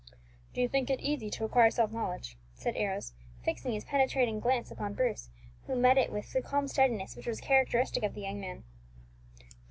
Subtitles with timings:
[0.55, 3.13] "Do you think it easy to acquire self knowledge?" asked Arrows,
[3.43, 5.29] fixing his penetrating glance upon Bruce,
[5.67, 8.63] who met it with the calm steadiness which was characteristic of the young man.